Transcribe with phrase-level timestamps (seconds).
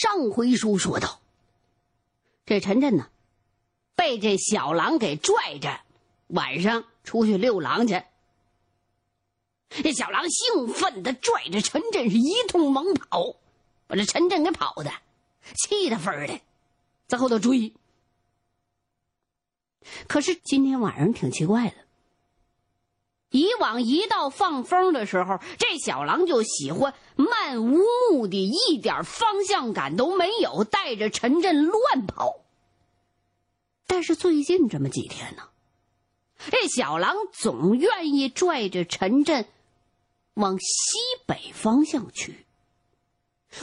[0.00, 1.20] 上回书说到，
[2.46, 3.10] 这陈震呢，
[3.94, 5.82] 被这小狼给拽着，
[6.28, 8.02] 晚上出去遛狼去。
[9.68, 13.36] 这小狼兴奋的拽着陈震是一通猛跑，
[13.86, 14.90] 把这陈震给跑的
[15.54, 16.40] 气得分的，
[17.06, 17.74] 在后头追。
[20.08, 21.74] 可是今天晚上挺奇怪的。
[23.30, 27.78] 以往一到放风的时候，这小狼就喜欢漫无
[28.10, 32.40] 目的、一点方向感都没有，带着陈震乱跑。
[33.86, 35.44] 但是最近这么几天呢，
[36.50, 39.46] 这小狼总愿意拽着陈震
[40.34, 42.46] 往西北方向去，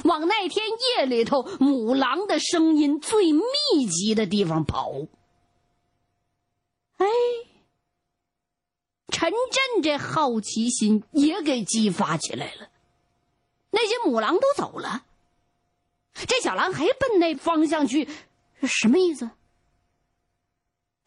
[0.06, 0.66] 往那天
[0.98, 3.42] 夜里头母狼的声音最密
[3.90, 4.94] 集的地方跑。
[6.98, 7.06] 哎。
[9.20, 12.70] 陈震这好奇心也给激发起来了。
[13.72, 15.06] 那些母狼都走了，
[16.14, 18.08] 这小狼还奔那方向去，
[18.62, 19.32] 什么意思？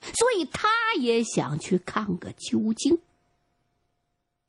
[0.01, 0.69] 所以他
[0.99, 2.99] 也想去看个究竟，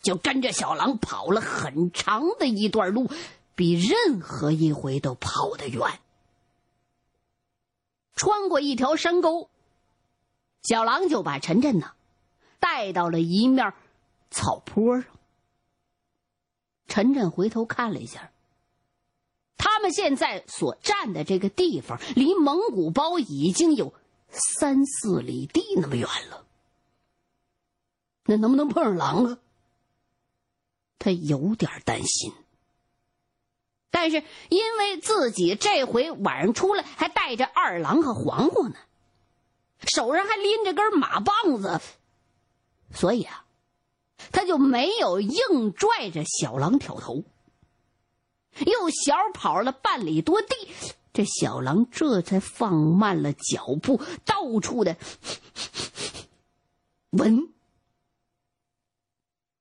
[0.02, 3.12] 就跟着小狼跑了很长的一段路，
[3.54, 6.00] 比任何一回都跑得远。
[8.16, 9.52] 穿过一条山沟，
[10.64, 11.92] 小狼就把陈震呢。
[12.62, 13.74] 带到了一面
[14.30, 15.12] 草坡上，
[16.88, 18.32] 陈震回头看了一下。
[19.58, 23.94] 他们现在所站的这个地方，离蒙古包已经有
[24.30, 26.46] 三四里地那么远了。
[28.26, 29.38] 那能不能碰上狼啊？
[30.98, 32.32] 他有点担心。
[33.90, 38.76] 但是因为自己这回晚上出来还带着二郎和黄瓜呢，
[39.84, 41.82] 手上还拎着根马棒子。
[42.94, 43.46] 所以啊，
[44.32, 47.24] 他就没有硬拽着小狼挑头，
[48.60, 50.48] 又小跑了半里多地，
[51.14, 54.98] 这小狼这才放慢了脚步，到处的
[57.12, 57.52] 闻，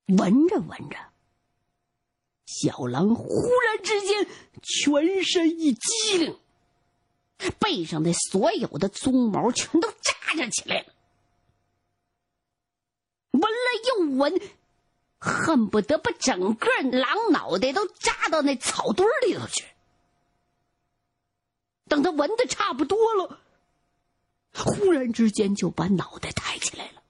[0.07, 0.97] 闻着闻着，
[2.47, 4.27] 小狼忽然之间
[4.63, 6.37] 全身一激灵，
[7.59, 10.93] 背上的所有的鬃毛全都扎着起来了。
[13.89, 14.41] 又闻，
[15.19, 19.65] 恨不得把整个狼脑袋都扎到那草堆里头去。
[21.87, 23.41] 等他闻的差不多了，
[24.55, 27.03] 忽然之间就把脑袋抬起来了，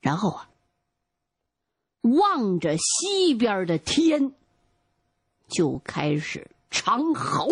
[0.00, 0.50] 然后啊，
[2.00, 4.34] 望着西边的天，
[5.48, 7.46] 就开始长嚎。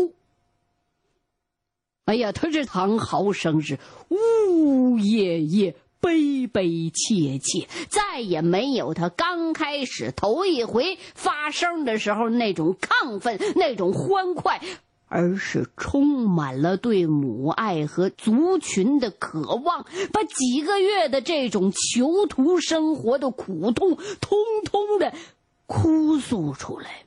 [2.07, 3.79] 哎呀，他这长嚎声是
[4.09, 5.77] 呜咽咽。
[6.01, 14.61] 悲悲切切，再也没有他刚开始头一回发声的时候那种亢奋、那种欢快，
[15.09, 25.13] 而是充满了对母爱和族群的渴望，把几个月的这种囚徒生活的苦痛，通通的
[25.67, 27.05] 哭诉出来。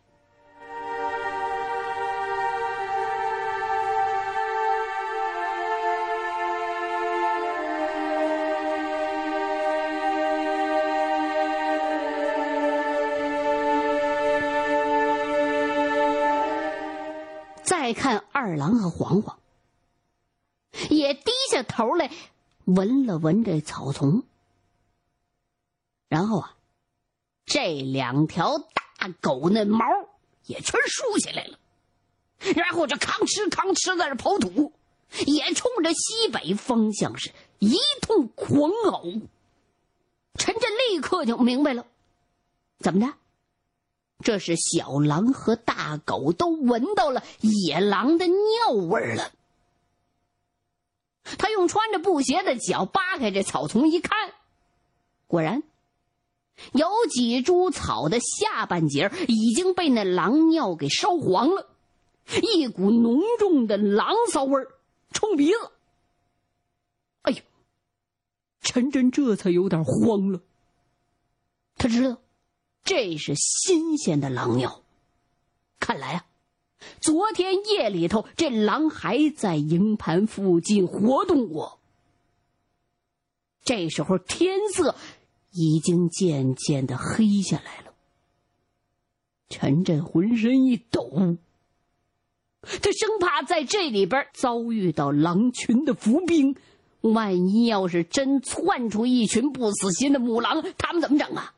[18.99, 19.39] 二郎和黄黄，
[20.89, 22.11] 也低下头来
[22.65, 24.23] 闻了闻这草丛，
[26.07, 26.55] 然后啊，
[27.45, 29.85] 这两条大狗那毛
[30.45, 31.57] 也全竖起来了，
[32.55, 34.71] 然后就吭哧吭哧在这刨土，
[35.25, 39.03] 也冲着西北方向是一通狂吼。
[40.35, 41.85] 陈震立刻就明白了，
[42.79, 43.13] 怎么的？
[44.23, 49.31] 这是小狼和大狗都闻到了野狼的尿味儿了。
[51.38, 54.34] 他用穿着布鞋的脚扒开这草丛一看，
[55.28, 55.63] 果然
[56.73, 61.67] 有几株草的下半截已经被那狼尿给烧黄了，
[62.41, 64.72] 一股浓重的狼骚味儿
[65.11, 65.72] 冲鼻子。
[67.23, 67.41] 哎呦，
[68.61, 70.41] 陈真这才有点慌了。
[71.75, 72.17] 他知道。
[72.84, 74.82] 这是新鲜的狼尿，
[75.80, 76.26] 看来啊，
[77.00, 81.80] 昨天夜里头这狼还在营盘附近活动过。
[83.64, 84.96] 这时候天色
[85.52, 87.94] 已经渐渐的黑下来了，
[89.47, 91.38] 陈震浑身一抖，
[92.62, 96.58] 他生怕在这里边遭遇到狼群的伏兵，
[97.00, 101.53] 万一要是真窜出一群不死心的母狼，他们怎么整啊？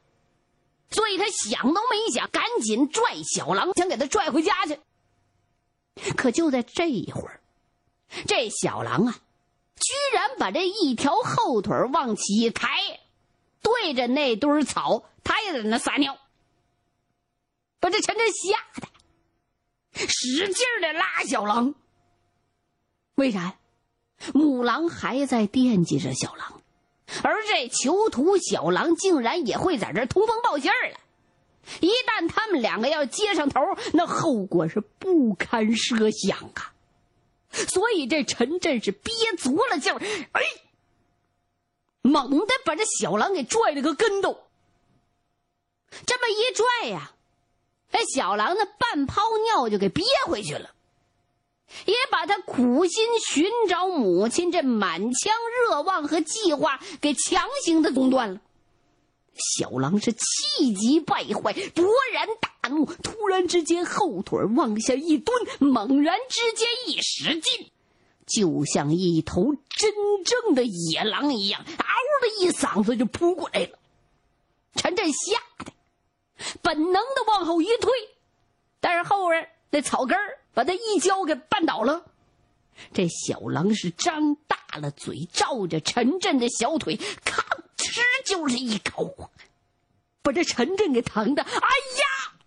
[0.96, 4.80] 所以他想都没想，赶紧拽小狼，想给他拽回家去。
[6.16, 7.42] 可就在这一会儿，
[8.26, 9.20] 这小狼啊，
[9.76, 13.02] 居然把这一条后腿往起一抬，
[13.62, 16.18] 对着那堆草，他也在那撒尿，
[17.82, 18.88] 把这陈真吓得
[20.08, 21.76] 使劲的拉小狼。
[23.16, 23.58] 为啥？
[24.34, 26.62] 母狼还在惦记着小狼，
[27.24, 31.00] 而这囚徒小狼竟然也会在这通风报信儿了。
[31.80, 33.60] 一旦他们两个要接上头，
[33.94, 36.74] 那后果是不堪设想啊！
[37.70, 40.00] 所以这陈震是憋足了劲儿，
[40.34, 40.42] 哎，
[42.02, 44.46] 猛地把这小狼给拽了个跟斗。
[46.06, 47.14] 这么一拽呀，
[47.90, 50.75] 这小狼的半泡尿就给憋回去了，
[51.86, 55.34] 也把他苦心寻找母亲这满腔
[55.70, 58.40] 热望和计划给强行的中断了。
[59.38, 67.70] 小狼是气急败坏，勃然大怒，突然之间后腿往下一蹲，猛然之间一使劲，
[68.26, 69.94] 就像一头真
[70.24, 71.86] 正的野狼一样，嗷
[72.22, 73.78] 的一嗓子就扑过来了。
[74.76, 75.74] 陈震吓得
[76.62, 77.92] 本能的往后一退，
[78.80, 82.06] 但是后边那草根儿把他一跤给绊倒了。
[82.94, 87.44] 这小狼是张大了嘴，照着陈震的小腿，吭
[87.78, 89.30] 哧就是一口，
[90.24, 92.40] 把这陈震给疼的，哎呀！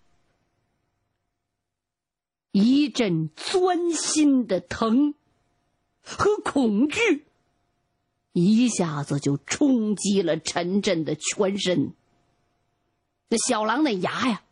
[2.50, 5.14] 一阵钻心的疼
[6.02, 7.26] 和恐惧，
[8.32, 11.94] 一下子就冲击了陈震的全身。
[13.28, 14.42] 那小狼那牙呀，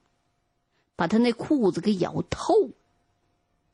[0.94, 2.70] 把他那裤子给咬透了。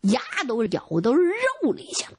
[0.02, 2.18] 牙都咬到肉里去了。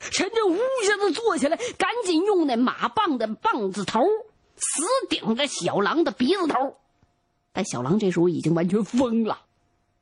[0.00, 4.00] 陈震呜一下子坐起来，赶紧用那马棒的棒子头
[4.56, 6.76] 死顶着小狼的鼻子头。
[7.52, 9.42] 但小狼这时候已经完全疯了，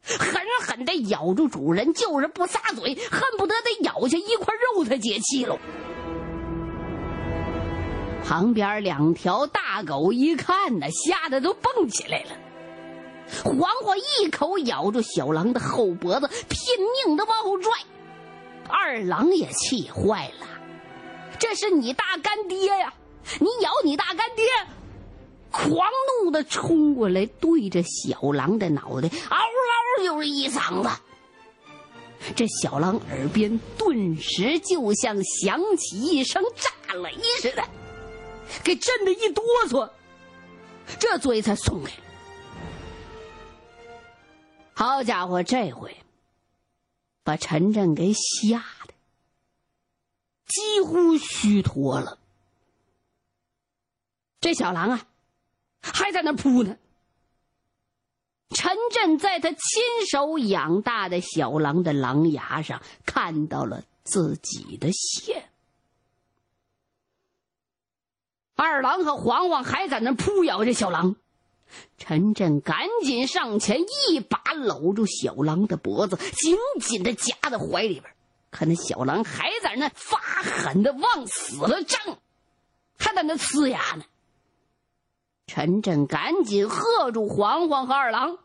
[0.03, 5.59] 狠狠的咬住主人，就是不撒嘴，恨不得得咬下一块肉才解气喽。
[8.25, 12.31] 旁边两条大狗一看呢，吓得都蹦起来了。
[13.45, 16.59] 黄黄一口咬住小狼的后脖子，拼
[17.07, 17.73] 命的往后拽。
[18.69, 20.47] 二郎也气坏了，
[21.39, 22.93] 这是你大干爹呀！
[23.39, 24.47] 你咬你大干爹！
[25.51, 25.91] 狂
[26.23, 30.89] 怒的冲过来，对着小狼的脑袋嗷嗷就是一嗓子。
[32.37, 37.65] 这小狼耳边顿时就像响起一声炸雷似的，
[38.63, 39.91] 给震得一哆嗦，
[40.99, 41.93] 这嘴才松开。
[44.81, 45.95] 好家伙，这回
[47.23, 48.95] 把陈震给吓得
[50.47, 52.19] 几乎虚脱了。
[54.41, 55.07] 这小狼啊，
[55.83, 56.79] 还在那扑呢。
[58.57, 59.61] 陈震在他亲
[60.11, 65.45] 手养大的小狼的狼牙上看到了自己的血。
[68.55, 71.17] 二郎和黄黄还在那扑咬这小狼。
[71.99, 78.13] 陈震赶紧上前，一把搂住小狼的脖子，紧紧的夹在怀里边。
[78.51, 82.19] 可那小狼还在那发狠的往死了挣，
[82.99, 84.05] 还在那呲牙呢。
[85.47, 88.39] 陈震赶紧喝住黄黄和二郎，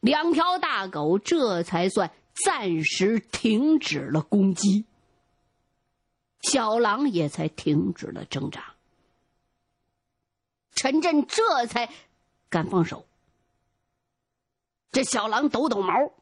[0.00, 2.10] 两条大狗这才算
[2.44, 4.84] 暂时停止了攻击，
[6.42, 8.73] 小狼也才停止了挣扎。
[10.74, 11.90] 陈震这才
[12.48, 13.06] 敢放手。
[14.90, 16.12] 这小狼抖抖毛，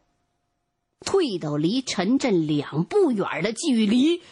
[1.00, 4.22] 退到离陈震两步远的距离，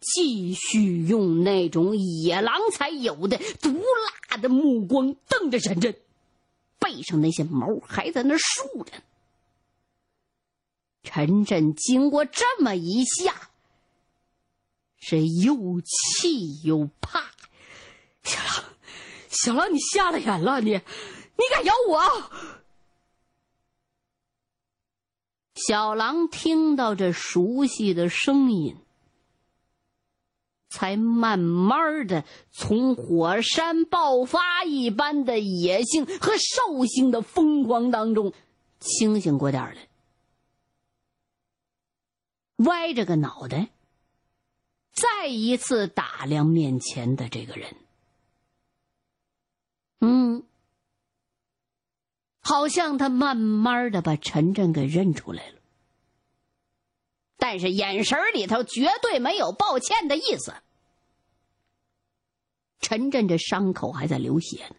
[0.00, 3.70] 继续用那种野狼才有的毒
[4.30, 5.94] 辣的目光瞪着陈震，
[6.78, 8.92] 背上那些毛还在那竖着。
[11.02, 13.50] 陈震经过这么一下，
[14.96, 17.23] 是又气又怕，
[19.34, 20.60] 小狼，你瞎了眼了！
[20.60, 22.30] 你，你敢咬我？
[25.54, 28.76] 小狼听到这熟悉的声音，
[30.68, 38.32] 才慢慢的从火山爆发一般的野性和兽性的疯狂当中
[38.80, 39.88] 清醒过点来，
[42.56, 43.70] 歪着个脑袋，
[44.92, 47.76] 再一次打量面前的这个人。
[50.06, 50.42] 嗯，
[52.40, 55.58] 好像他慢慢的把陈震给认出来了，
[57.38, 60.52] 但是眼神里头绝对没有抱歉的意思。
[62.80, 64.76] 陈震这伤口还在流血呢，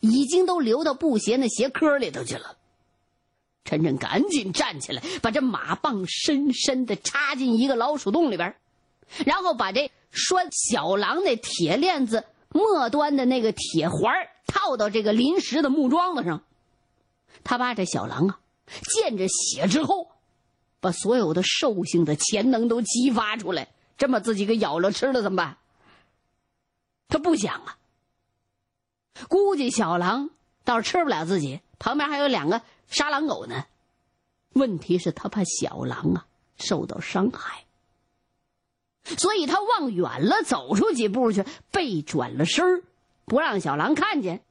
[0.00, 2.56] 已经都流到布鞋那鞋壳里头去了。
[3.64, 8.56] 陈震赶紧站起来，把这马棒深深的插进一个老鼠洞里边，
[9.26, 14.12] 然后把这拴小狼那铁链子末端的那个铁环
[14.46, 16.42] 套到这个临时的木桩子上。
[17.42, 18.40] 他把这小狼啊，
[18.94, 20.10] 见着血之后，
[20.80, 25.58] 把所有的兽性的潜能都激发出来，这么自己给咬了吃了怎么办？
[27.08, 27.78] 他不想啊，
[29.28, 30.30] 估计小狼
[30.64, 33.64] 倒是吃不了自己，旁边还有两个杀狼狗呢。
[34.52, 36.26] 问题是，他怕小狼啊
[36.56, 37.64] 受到伤害，
[39.18, 42.82] 所以他往远了走出几步去，背转了身
[43.24, 44.42] 不让小狼看见，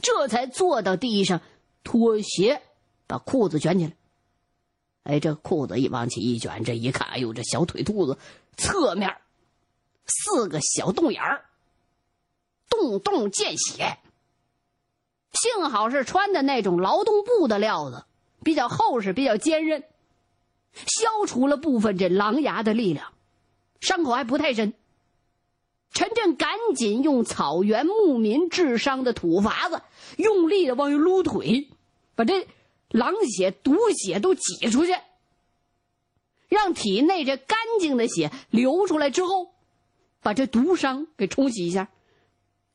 [0.00, 1.40] 这才坐到地上。
[1.84, 2.62] 脱鞋，
[3.08, 3.92] 把裤子卷起来。
[5.02, 8.18] 哎，这裤子一往起一卷，这一看，哎呦，这小腿肚子
[8.56, 9.16] 侧面
[10.06, 11.44] 四个小洞眼儿，
[12.68, 13.98] 洞洞见血。
[15.32, 18.04] 幸好是穿的那种劳动布的料子，
[18.44, 19.82] 比较厚实，比较坚韧，
[20.72, 23.12] 消除了部分这狼牙的力量，
[23.82, 24.72] 伤口还不太深。
[25.92, 29.82] 陈震赶紧用草原牧民治伤的土法子，
[30.16, 31.68] 用力的往外撸腿，
[32.14, 32.48] 把这
[32.88, 34.94] 狼血、毒血都挤出去，
[36.48, 39.52] 让体内这干净的血流出来之后，
[40.22, 41.90] 把这毒伤给冲洗一下。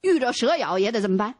[0.01, 1.35] 遇着蛇咬也得这么办。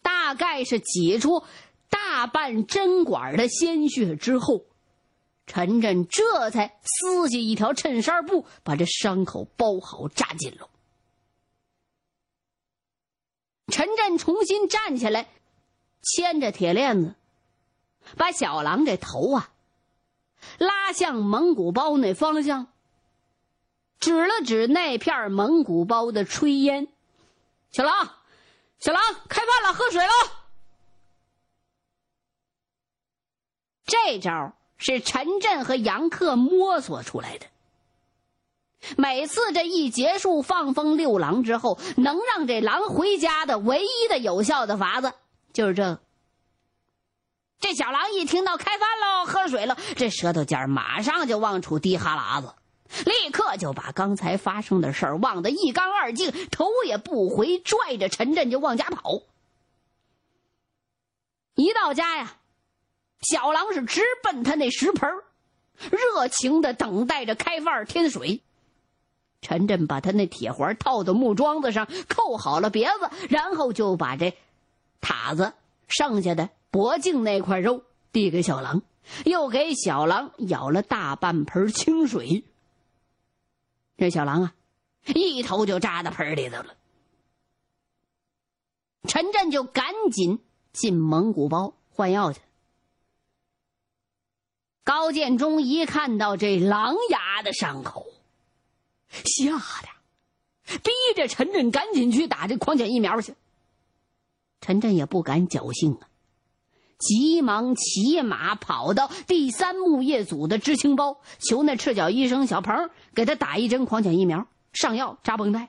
[0.00, 1.42] 大概是挤出
[1.90, 4.64] 大半针管的鲜血之后。
[5.48, 10.68] 陈震这才撕下一条衬衫布，把这伤口包好扎紧了。
[13.66, 15.28] 陈震重新站起来，
[16.02, 17.14] 牵着铁链子，
[18.16, 19.50] 把小狼这头啊
[20.58, 22.68] 拉向蒙古包那方向，
[23.98, 26.88] 指了指那片蒙古包的炊烟
[27.72, 28.14] ：“小狼，
[28.78, 30.12] 小狼，开饭了，喝水了。”
[33.86, 34.54] 这招。
[34.78, 37.46] 是陈震和杨克摸索出来的。
[38.96, 45.12] 每次这一结束放风六郎之后，能让这狼回家的唯一的有效的法子
[45.52, 46.00] 就是这个。
[47.58, 52.54] 这小狼一听到开饭喽、喝水了，这舌头尖马上就往出滴哈喇子，
[53.04, 59.22] 立刻就把刚才发生的事儿忘得一干二净，头也不回，拽着陈震就往家跑。
[61.56, 62.37] 一到家呀。
[63.20, 65.10] 小狼是直奔他那食盆
[65.90, 68.42] 热情的等待着开饭添水。
[69.40, 74.36] 陈震把他那铁环套到木桩子上，扣好了别子，然后就把这
[75.00, 75.52] 塔子
[75.86, 78.82] 剩下的脖颈那块肉递给小狼，
[79.24, 82.44] 又给小狼舀了大半盆清水。
[83.96, 84.54] 这小狼啊，
[85.06, 86.74] 一头就扎到盆里头了。
[89.04, 90.40] 陈震就赶紧
[90.72, 92.40] 进蒙古包换药去。
[94.88, 98.06] 高建中一看到这狼牙的伤口，
[99.22, 103.34] 吓得逼着陈震赶紧去打这狂犬疫苗去。
[104.62, 106.08] 陈震也不敢侥幸啊，
[106.98, 115.68] 急忙骑马跑到第三木业组的知青包，求那赤脚医生小鹏给他打一针狂犬疫苗，上药扎绷带，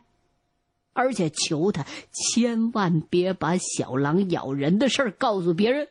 [0.94, 5.90] 而且求他千万别把小狼咬人的事告诉别人。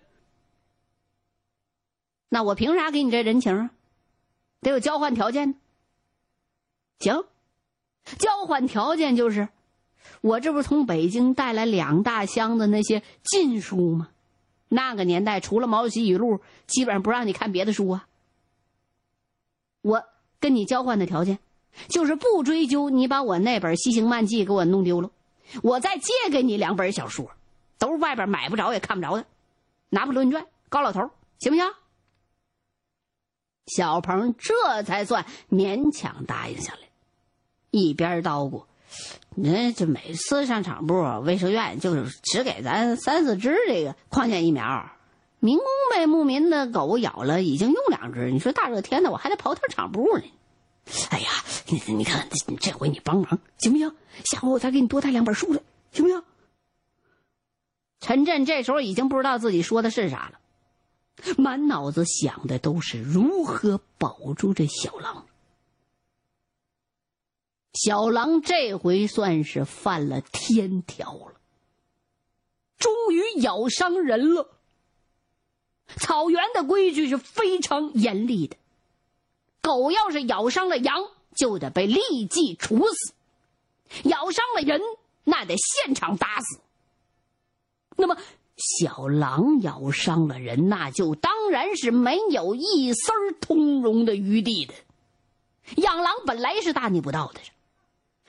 [2.29, 3.71] 那我凭啥给你这人情啊？
[4.61, 5.55] 得有交换条件。
[6.99, 7.25] 行，
[8.19, 9.49] 交换条件就是，
[10.21, 14.09] 我这不是从北京带来两大箱的那些禁书吗？
[14.69, 18.07] 那个年代除了《毛主席语录》，基本上不让你看别的书啊。
[19.81, 20.05] 我
[20.41, 21.39] 跟你交换的条件，
[21.89, 25.11] 就是不追究你把我那本《西行漫记》给我弄丢了，
[25.63, 27.31] 我再借给你两本小说，
[27.79, 29.23] 都是外边买不着也看不着的，
[29.89, 31.01] 《拿破仑传》《高老头》，
[31.39, 31.65] 行不行？
[33.69, 36.81] 小鹏这才算勉强答应下来，
[37.71, 38.65] 一边叨咕
[39.37, 44.91] ：“那这每次上场部卫生院就是只给咱三四支这个狂犬疫苗，
[45.39, 48.31] 民工被牧民的狗咬了，已经用两只。
[48.31, 50.25] 你说大热天的，我还得跑趟场部呢。
[51.11, 51.29] 哎呀，
[51.67, 52.27] 你你看，
[52.61, 53.95] 这回你帮忙行不行？
[54.25, 55.61] 下回我再给你多带两本书来，
[55.93, 56.23] 行不行？”
[58.01, 60.39] 陈震这时候已经不知道自己说的是啥了。
[61.37, 65.27] 满脑子想的都是如何保住这小狼。
[67.75, 71.35] 小狼这回算是犯了天条了，
[72.77, 74.49] 终于咬伤人了。
[75.97, 78.57] 草原的规矩是非常严厉的，
[79.61, 83.15] 狗要是咬伤了羊，就得被立即处死；
[84.09, 84.81] 咬伤了人，
[85.25, 86.61] 那得现场打死。
[87.97, 88.17] 那么。
[88.77, 94.75] 小狼咬伤了人，那就当然是没有一丝儿通融的余地的。
[95.77, 97.41] 养狼本来是大逆不道的，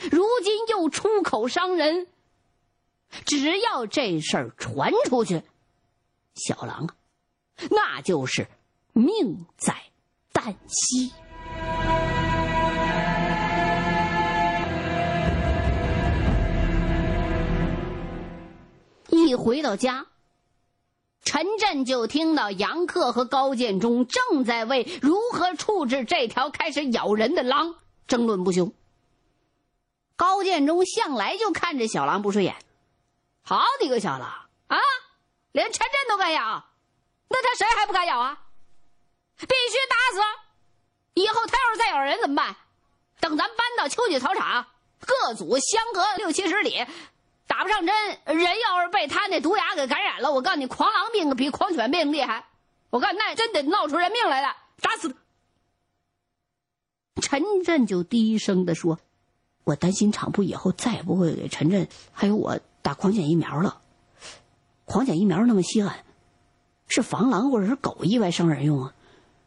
[0.10, 2.08] 如今又出口伤人。
[3.26, 5.42] 只要这事儿传出去，
[6.36, 6.96] 小狼啊，
[7.72, 8.48] 那就是
[8.94, 9.76] 命在
[10.32, 11.12] 旦夕。
[19.10, 20.06] 一回到家。
[21.24, 27.76] 陈震就听到杨克和高建中正在为如何处置这条开始咬人的狼
[28.08, 28.74] 争论不休。
[30.16, 32.56] 高建中向来就看着小狼不顺眼，
[33.42, 34.78] 好你个小狼啊，
[35.52, 36.66] 连陈震都敢咬，
[37.30, 38.42] 那他谁还不敢咬啊？
[39.38, 40.22] 必须打死！
[41.14, 42.56] 以后他要是再咬人怎么办？
[43.22, 44.66] 等咱搬到秋季草场，
[45.06, 46.86] 各组相隔六七十里。
[47.50, 52.46] 打不上针，人要是被他那毒牙给感染了，我告诉你，狂狼病比狂犬病厉害。
[52.92, 55.16] 我告诉你，那真得闹出人命来了，打死他！
[57.22, 59.00] 陈震就低声的说
[59.66, 63.82] ：“我担心厂部以后再也不会给陈震还有我打狂犬疫苗了。
[64.86, 66.06] 狂犬疫苗那么稀罕，
[66.88, 68.94] 是防狼或者是狗意外伤人用啊，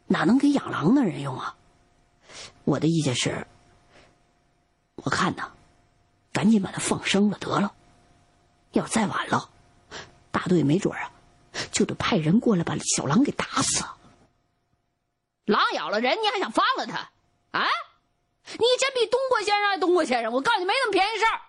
[0.07, 1.55] 哪能给养狼的人用啊？
[2.65, 3.47] 我的意见是，
[4.95, 5.53] 我看呐，
[6.33, 7.73] 赶紧把它放生了得了。”
[8.73, 9.49] 要再晚了，
[10.31, 11.11] 大队没准啊，
[11.71, 13.85] 就得派人过来把小狼给打死。
[15.45, 17.11] 狼咬了人，你还想放了他？
[17.57, 17.67] 啊？
[18.45, 20.33] 你真比东郭先生还东郭先生！
[20.33, 21.41] 我告诉你，没那么便宜事儿。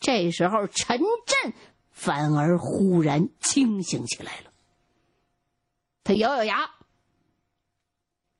[0.00, 1.52] 这时候，陈震
[1.90, 4.52] 反而忽然清醒起来了。
[6.02, 6.70] 他咬咬牙，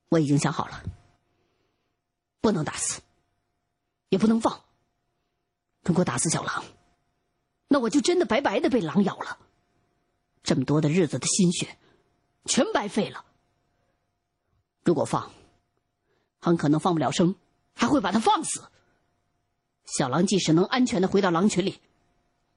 [0.08, 0.82] 我已经想好了，
[2.40, 3.02] 不能打死，
[4.08, 4.64] 也不能放。
[5.88, 6.66] 如果打死小狼，
[7.66, 9.38] 那我就真的白白的被狼咬了，
[10.42, 11.78] 这么多的日子的心血，
[12.44, 13.24] 全白费了。
[14.84, 15.30] 如果放，
[16.40, 17.34] 很可能放不了生，
[17.72, 18.68] 还会把它放死。
[19.86, 21.80] 小狼即使能安全的回到狼群里，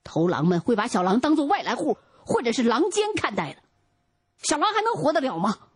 [0.04, 3.63] 头狼们会把小狼当做外来户或者是狼奸看待的，
[4.44, 5.70] 小狼还能活得了吗？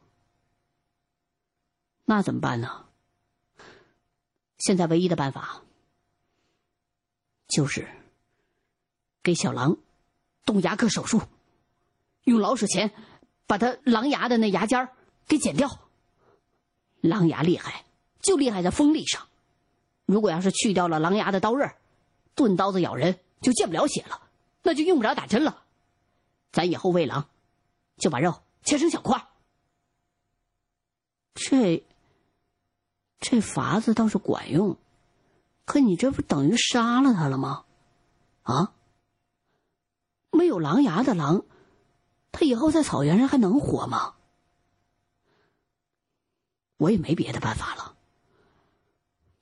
[2.04, 2.88] 那怎么办呢？
[4.58, 5.62] 现在唯一的办法。
[7.56, 7.88] 就是
[9.24, 9.78] 给小狼
[10.44, 11.22] 动牙科手术，
[12.26, 12.92] 用老鼠钳
[13.48, 14.90] 把它狼牙的那牙尖儿
[15.26, 15.80] 给剪掉。
[17.00, 17.86] 狼牙厉害，
[18.20, 19.26] 就厉害在锋利上。
[20.06, 21.74] 如果要是去掉了狼牙的刀刃，
[22.36, 24.28] 钝刀子咬人就见不了血了，
[24.62, 25.64] 那就用不着打针了。
[26.52, 27.30] 咱以后喂狼，
[27.96, 29.26] 就把肉切成小块。
[31.36, 31.86] 这
[33.22, 34.78] 这法子倒是管用。
[35.66, 37.66] 可你这不等于杀了他了吗？
[38.44, 38.72] 啊！
[40.32, 41.44] 没有狼牙的狼，
[42.32, 44.14] 他以后在草原上还能活吗？
[46.78, 47.96] 我也没别的办法了。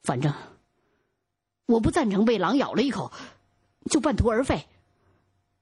[0.04, 0.34] 反正
[1.66, 3.12] 我不赞成被狼咬了一口
[3.90, 4.68] 就半途而废。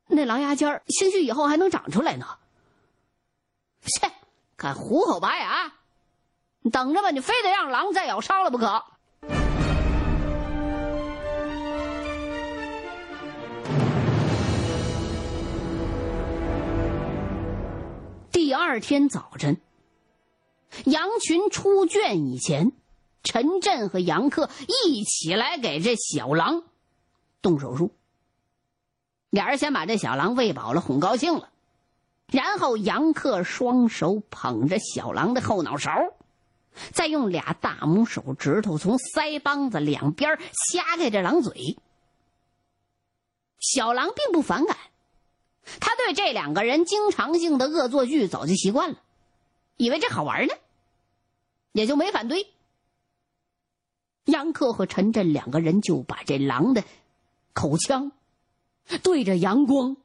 [0.07, 2.37] 那狼牙尖儿兴许以后还能长出来呢。
[3.81, 4.11] 切，
[4.57, 5.73] 敢虎口拔牙！
[6.59, 8.83] 你等着吧，你非得让狼再咬伤了不可。
[18.31, 19.59] 第二天早晨，
[20.85, 22.71] 羊群出圈以前，
[23.23, 24.49] 陈震和杨克
[24.85, 26.63] 一起来给这小狼
[27.41, 27.93] 动手术。
[29.29, 31.49] 俩人先把这小狼喂饱了，哄高兴了，
[32.27, 35.91] 然后杨克双手捧着小狼的后脑勺，
[36.93, 41.77] 再用俩大拇手指头从腮帮子两边掐开这狼嘴。
[43.59, 44.77] 小狼并不反感。
[45.79, 48.97] 他对这两个人经常性的恶作剧早就习惯了，
[49.77, 50.53] 以为这好玩呢，
[51.71, 52.47] 也就没反对。
[54.25, 56.83] 杨克和陈震两个人就把这狼的
[57.53, 58.11] 口腔
[59.01, 59.97] 对着阳光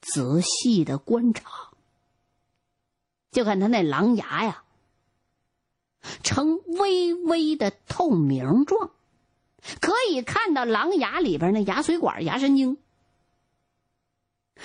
[0.00, 1.70] 仔细的观察，
[3.30, 4.64] 就看他那狼牙呀，
[6.22, 8.90] 呈微微的透明状，
[9.80, 12.78] 可以看到狼牙里边那牙髓管、牙神经。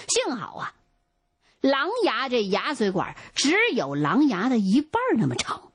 [0.07, 0.73] 幸好啊，
[1.61, 5.71] 狼牙这牙髓管只有狼牙的一半那么长。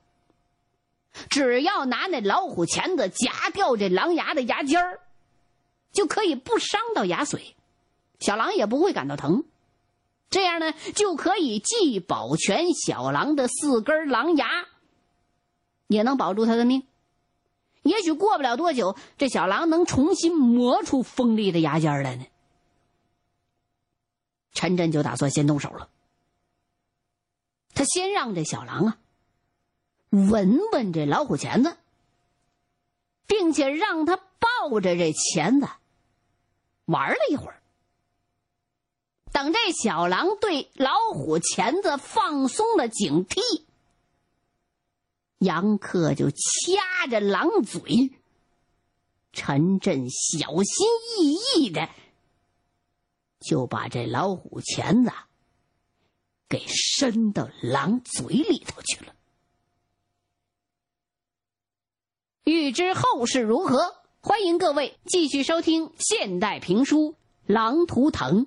[1.29, 5.01] 只要拿那老虎钳子夹掉这狼牙的牙尖儿，
[5.93, 7.53] 就可以不伤到牙髓，
[8.19, 9.45] 小狼也不会感到疼。
[10.31, 14.49] 这样呢，就可以既保全小狼的四根狼牙，
[15.89, 16.85] 也能保住他的命。
[17.83, 22.25] 也许过不了多久，这小狼能重新磨出锋利的牙尖来呢。
[24.53, 25.89] 陈震就打算先动手了。
[27.75, 28.99] 他先让这小狼啊
[30.11, 31.77] 闻闻这老虎钳子，
[33.27, 35.69] 并且让他抱着这钳子
[36.85, 37.63] 玩了一会儿。
[39.33, 43.41] 等这小狼对老虎钳子放松了警惕，
[45.39, 48.13] 杨克就掐着狼嘴。
[49.33, 50.87] 陈震小心
[51.19, 51.89] 翼翼的
[53.43, 55.11] 就把这老虎钳子
[56.49, 59.15] 给伸到狼嘴里头去了。
[62.45, 67.13] 欲知后事如何，欢迎各位继续收听现代评书
[67.47, 68.47] 《狼图腾》。